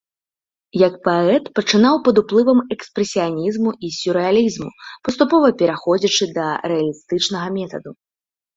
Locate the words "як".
0.87-0.93